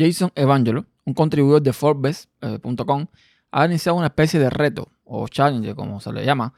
[0.00, 3.06] Jason Evangelo, un contribuidor de Forbes.com,
[3.50, 6.54] ha iniciado una especie de reto o challenge, como se le llama,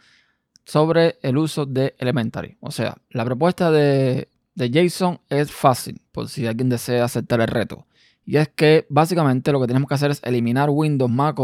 [0.64, 2.56] sobre el uso de Elementary.
[2.60, 7.48] O sea, la propuesta de, de Jason es fácil, por si alguien desea aceptar el
[7.48, 7.86] reto.
[8.24, 11.38] Y es que básicamente lo que tenemos que hacer es eliminar Windows, Mac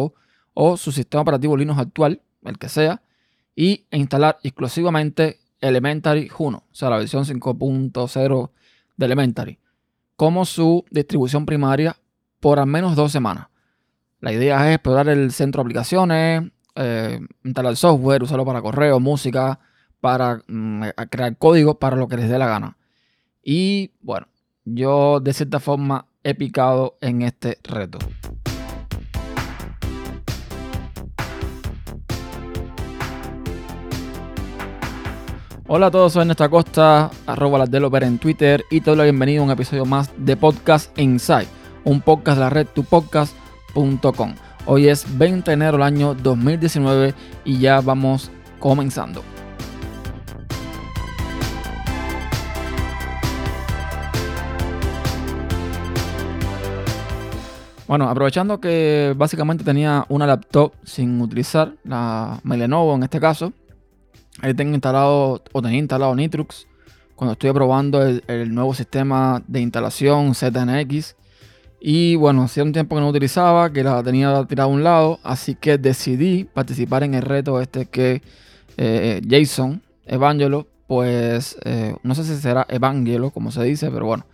[0.55, 3.03] o su sistema operativo Linux actual, el que sea,
[3.57, 8.51] y instalar exclusivamente Elementary 1, o sea, la versión 5.0
[8.96, 9.59] de Elementary,
[10.19, 11.96] como su distribución primaria
[12.41, 13.46] por al menos dos semanas.
[14.19, 16.43] La idea es explorar el centro de aplicaciones,
[16.74, 19.60] eh, instalar software, usarlo para correo, música,
[20.01, 22.77] para mm, crear código para lo que les dé la gana.
[23.45, 24.27] Y bueno,
[24.65, 28.01] yo de cierta forma he picado en este reto.
[35.71, 39.41] Hola a todos, soy Ernesto Costa, arroba las en Twitter y te doy la bienvenida
[39.41, 41.47] a un episodio más de Podcast Inside,
[41.85, 44.35] un podcast de la red tupodcast.com.
[44.65, 47.13] Hoy es 20 de enero del año 2019
[47.45, 49.23] y ya vamos comenzando.
[57.87, 63.53] Bueno, aprovechando que básicamente tenía una laptop sin utilizar, la Lenovo en este caso,
[64.41, 66.67] Ahí tengo instalado o tenía instalado Nitrux
[67.17, 71.17] cuando estoy probando el, nuevo sistema de instalación ZNX.
[71.81, 75.19] Y bueno, hacía un tiempo que no utilizaba, que la tenía tirada a un lado,
[75.22, 78.22] así que decidí participar en el reto este que
[78.77, 84.27] eh, Jason Evangelo, pues eh, no sé si será Evangelo como se dice, pero bueno,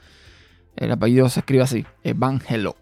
[0.76, 2.76] el apellido se escribe así, Evangelo.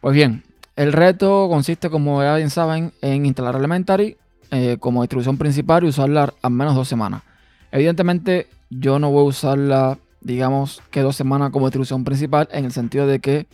[0.00, 0.44] Pues bien,
[0.76, 4.16] el reto consiste, como ya bien saben, en instalar Elementary,
[4.50, 7.22] eh, como distribución principal y usarla al menos dos semanas.
[7.70, 12.72] Evidentemente, yo no voy a usarla, digamos que dos semanas como distribución principal, en el
[12.72, 13.46] sentido de que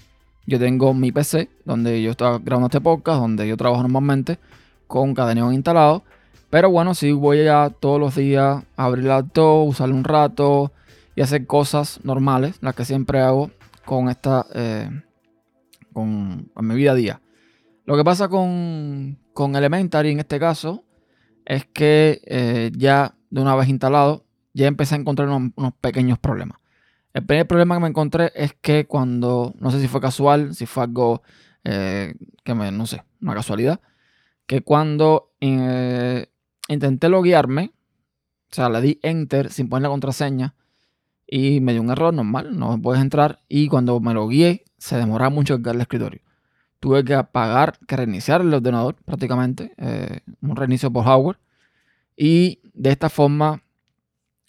[0.46, 4.38] yo tengo mi PC, donde yo estoy grabando este podcast, donde yo trabajo normalmente,
[4.86, 6.02] con Cadeneon instalado.
[6.50, 10.70] Pero bueno, sí voy a todos los días a abrir la usarlo un rato
[11.16, 13.50] y hacer cosas normales, las que siempre hago
[13.84, 14.88] con esta, eh,
[15.92, 17.20] con, mi vida a día.
[17.84, 20.84] Lo que pasa con, con Elementary en este caso
[21.44, 24.24] es que eh, ya de una vez instalado,
[24.54, 26.58] ya empecé a encontrar unos, pequeños problemas.
[27.12, 30.66] El primer problema que me encontré es que cuando, no sé si fue casual, si
[30.66, 31.22] fue algo
[31.64, 33.80] eh, que me, no sé, una casualidad,
[34.46, 36.28] que cuando eh,
[36.68, 37.72] intenté loguearme,
[38.50, 40.54] o sea, le di enter sin poner la contraseña
[41.26, 45.30] y me dio un error normal, no puedes entrar y cuando me logueé se demoraba
[45.30, 46.23] mucho el escritorio
[46.84, 51.38] tuve que apagar, que reiniciar el ordenador prácticamente, eh, un reinicio por hardware.
[52.14, 53.62] Y de esta forma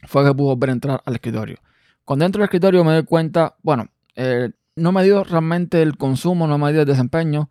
[0.05, 1.59] fue que pude volver a entrar al escritorio.
[2.03, 3.87] Cuando entro al escritorio me doy cuenta, bueno,
[4.17, 7.49] eh, no me dio realmente el consumo, no me dio el desempeño,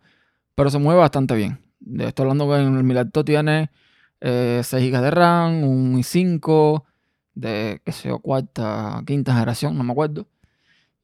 [0.53, 1.57] pero se mueve bastante bien.
[1.97, 3.71] Estoy hablando que mi laptop tiene
[4.21, 6.83] 6 eh, GB de RAM, un i5
[7.33, 10.27] de, qué sé yo, cuarta, quinta generación, no me acuerdo.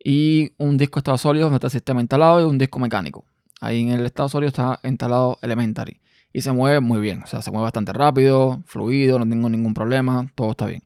[0.04, 3.26] Y un disco estado sólido, donde está el sistema instalado y un disco mecánico.
[3.62, 6.02] Ahí en el estado sólido está instalado Elementary.
[6.34, 7.22] Y se mueve muy bien.
[7.24, 10.84] O sea, se mueve bastante rápido, fluido, no tengo ningún problema, todo está bien.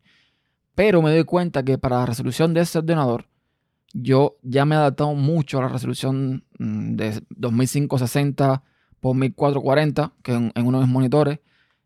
[0.76, 3.28] Pero me doy cuenta que para la resolución de ese ordenador,
[3.94, 8.62] yo ya me he adaptado mucho a la resolución mm, de 2560
[9.00, 11.40] por 1440, que en, uno de mis monitores,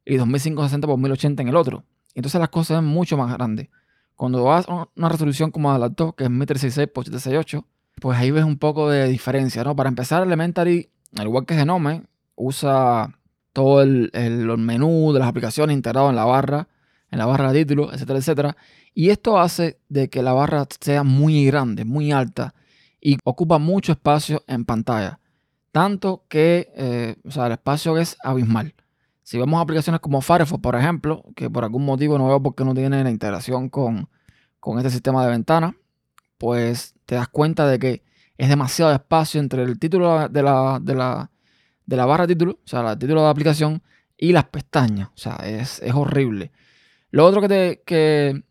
[0.06, 1.86] y 2560 por 1080 en el otro.
[2.16, 3.70] Entonces las cosas son mucho más grandes.
[4.16, 7.68] Cuando vas a una resolución como la laptop, que es 1366 por 768,
[8.00, 9.76] pues ahí ves un poco de diferencia, ¿no?
[9.76, 12.04] Para empezar, Elementary, al igual que Genome,
[12.36, 13.20] usa
[13.54, 14.12] todo el,
[14.58, 16.68] menú de las aplicaciones integrado en la barra,
[17.12, 18.58] en la barra de títulos, etcétera, etcétera.
[18.94, 22.54] Y esto hace de que la barra sea muy grande, muy alta
[23.02, 25.20] y ocupa mucho espacio en pantalla.
[25.72, 28.74] Tanto que, eh, o sea, el espacio es abismal.
[29.24, 32.66] Si vemos aplicaciones como Firefox, por ejemplo, que por algún motivo no veo por qué
[32.66, 34.10] no tiene la integración con,
[34.60, 35.76] con este sistema de ventana,
[36.40, 38.04] pues te das cuenta de que
[38.40, 41.30] es demasiado espacio entre el título de la, de la,
[41.86, 43.84] de la barra título, o sea, el título de la aplicación,
[44.18, 45.10] y las pestañas.
[45.10, 46.52] O sea, es, horrible.
[47.12, 48.44] Lo otro que, te, que,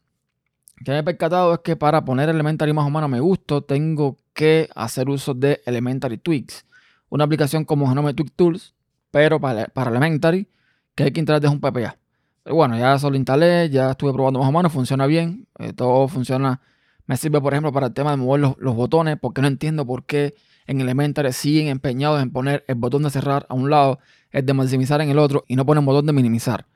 [0.84, 4.18] que me he percatado es que para poner Elementary más o menos me gusto, tengo
[4.34, 6.66] que hacer uso de Elementary Tweaks.
[7.08, 8.74] Una aplicación como Genome Tweak Tools,
[9.10, 10.48] pero para, para Elementary,
[10.94, 11.96] que hay que instalar desde un PPA.
[12.42, 15.72] Pero bueno, ya eso lo instalé, ya estuve probando más o menos, funciona bien, eh,
[15.72, 16.60] todo funciona
[17.08, 20.04] me sirve, por ejemplo, para el tema de mover los, botones, porque no entiendo por
[20.04, 20.34] qué
[20.66, 23.98] en Elementary siguen empeñados en poner el botón de cerrar a un lado,
[24.30, 26.66] el de maximizar en el otro, y no ponen botón de minimizar.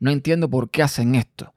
[0.00, 1.54] No entiendo por qué hacen esto.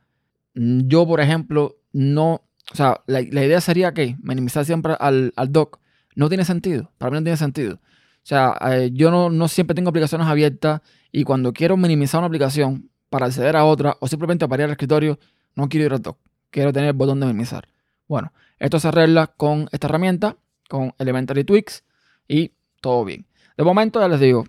[0.54, 2.44] Yo, por ejemplo, no.
[2.72, 5.80] O sea, la, idea sería que minimizar siempre al, dock,
[6.16, 6.92] no tiene sentido.
[7.00, 7.76] Para mí no tiene sentido.
[7.78, 12.92] O sea, eh, yo no, siempre tengo aplicaciones abiertas y cuando quiero minimizar una aplicación
[13.10, 15.18] para acceder a otra o simplemente para al escritorio,
[15.56, 16.20] no quiero ir al dock.
[16.52, 17.68] Quiero tener el botón de minimizar.
[18.10, 20.36] Bueno, esto se arregla con esta herramienta,
[20.68, 21.84] con Elementary Tweaks
[22.28, 22.52] y
[22.82, 23.28] todo bien.
[23.56, 24.46] De momento ya les digo,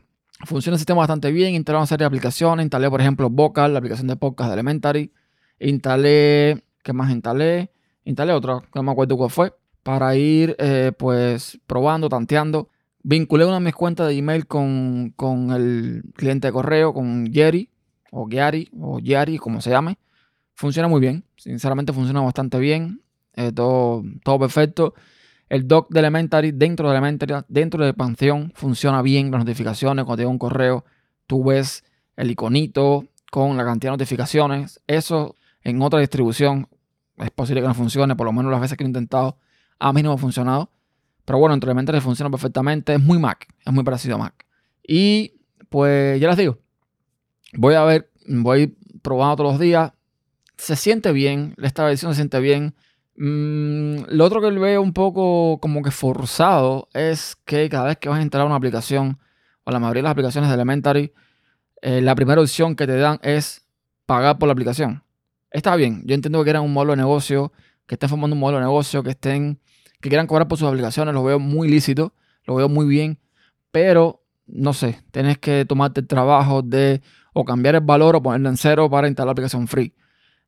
[0.46, 1.54] funciona el sistema bastante bien.
[1.54, 2.64] Instalé una serie de aplicaciones.
[2.64, 5.12] Instalé, por ejemplo, Vocal, la aplicación de podcast de Elementary.
[5.58, 7.70] Instalé, ¿qué más instalé?
[8.04, 9.52] Instalé otra, no me acuerdo cuál fue,
[9.82, 12.70] para ir eh, pues probando, tanteando.
[13.02, 17.68] Vinculé una de mis cuentas de email con, con el cliente de correo, con Jerry,
[18.10, 19.98] o Gary, o Yari, como se llame.
[20.54, 23.02] Funciona muy bien, sinceramente funciona bastante bien.
[23.34, 24.94] Eh, todo, todo perfecto.
[25.48, 29.30] El doc de Elementary dentro de Elementary, dentro de Pantheon, funciona bien.
[29.30, 30.84] Las notificaciones, cuando llega un correo,
[31.26, 31.84] tú ves
[32.16, 34.80] el iconito con la cantidad de notificaciones.
[34.86, 36.68] Eso en otra distribución
[37.16, 39.38] es posible que no funcione, por lo menos las veces que he intentado,
[39.78, 40.70] a mí no me ha funcionado.
[41.24, 42.94] Pero bueno, entre Elementary funciona perfectamente.
[42.94, 44.46] Es muy Mac, es muy parecido a Mac.
[44.86, 45.34] Y
[45.68, 46.58] pues ya les digo,
[47.54, 49.92] voy a ver, voy probando todos los días.
[50.56, 52.74] Se siente bien, esta versión se siente bien.
[53.22, 58.08] Mm, lo otro que veo un poco como que forzado es que cada vez que
[58.08, 59.18] vas a entrar a una aplicación,
[59.64, 61.12] o la mayoría de las aplicaciones de Elementary,
[61.82, 63.66] eh, la primera opción que te dan es
[64.06, 65.04] pagar por la aplicación.
[65.50, 67.52] Está bien, yo entiendo que quieran un modelo de negocio,
[67.86, 69.60] que estén formando un modelo de negocio, que estén,
[70.00, 72.14] que quieran cobrar por sus aplicaciones, lo veo muy lícito,
[72.46, 73.18] lo veo muy bien,
[73.70, 77.02] pero no sé, tienes que tomarte el trabajo de
[77.34, 79.94] o cambiar el valor o ponerlo en cero para instalar la aplicación free.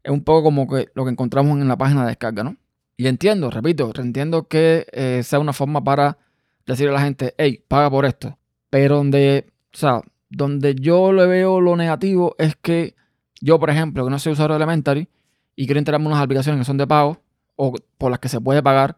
[0.02, 2.56] Es un poco como que lo que encontramos en la página de descarga, ¿no?
[3.02, 6.19] Y entiendo, repito, entiendo que eh, sea una forma para
[6.64, 8.38] decirle a la gente, hey, paga por esto.
[8.70, 12.94] Pero donde, o sea, donde yo le veo lo negativo es que
[13.40, 15.08] yo, por ejemplo, que no soy usuario de Elementary
[15.56, 17.20] y quiero enterarme unas aplicaciones que son de pago
[17.56, 18.96] o por las que se puede pagar,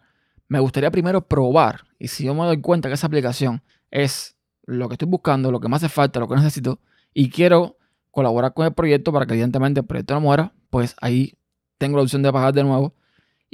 [0.48, 1.84] me gustaría primero probar.
[1.98, 4.36] Y si yo me doy cuenta que esa aplicación es
[4.66, 6.78] lo que estoy buscando, lo que me hace falta, lo que necesito,
[7.14, 7.78] y quiero
[8.10, 11.38] colaborar con el proyecto para que evidentemente el proyecto no muera, pues ahí
[11.78, 12.92] tengo la opción de pagar de nuevo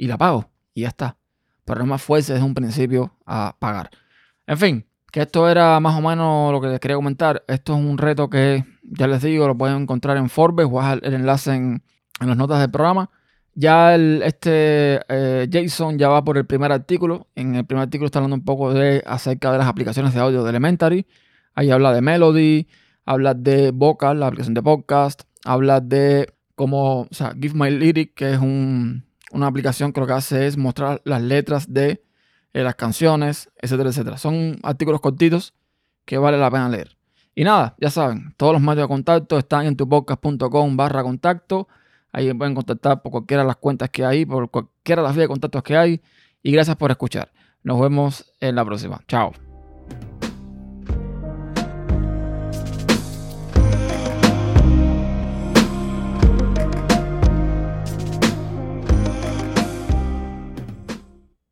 [0.01, 1.15] y la pago y ya está.
[1.63, 3.91] Pero no más fuerza desde un principio a pagar.
[4.47, 7.43] En fin, que esto era más o menos lo que les quería comentar.
[7.47, 11.13] Esto es un reto que ya les digo, lo pueden encontrar en Forbes, o el
[11.13, 11.83] enlace en,
[12.19, 13.11] las notas del programa.
[13.53, 17.27] Ya el, este eh, Jason ya va por el primer artículo.
[17.35, 20.43] En el primer artículo está hablando un poco de acerca de las aplicaciones de audio
[20.43, 21.05] de Elementary.
[21.53, 22.67] Ahí habla de Melody,
[23.05, 28.15] habla de Vocal, la aplicación de podcast, habla de como, o sea, Give My Lyric,
[28.15, 32.03] que es un, una aplicación que lo que hace es mostrar las letras de
[32.53, 34.17] eh, las canciones, etcétera, etcétera.
[34.17, 35.53] Son artículos cortitos
[36.05, 36.97] que vale la pena leer.
[37.33, 41.67] Y nada, ya saben, todos los medios de contacto están en tupodcast.com barra contacto.
[42.11, 45.25] Ahí pueden contactar por cualquiera de las cuentas que hay, por cualquiera de las vías
[45.25, 46.01] de contactos que hay.
[46.43, 47.31] Y gracias por escuchar.
[47.63, 49.01] Nos vemos en la próxima.
[49.07, 49.50] Chao.